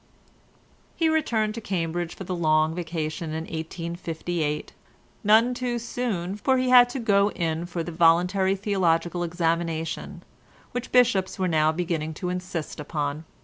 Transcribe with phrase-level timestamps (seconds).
[0.95, 6.89] He returned to Cambridge for the Long Vacation of 1858—none too soon, for he had
[6.89, 10.23] to go in for the Voluntary Theological Examination,
[10.71, 13.25] which bishops were now beginning to insist upon.